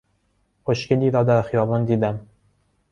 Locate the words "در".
1.23-1.41